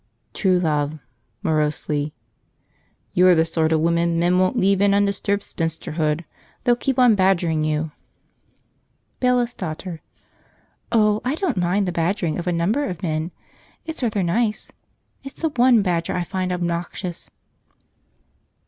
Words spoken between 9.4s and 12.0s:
Daughter. "Oh, I don't mind the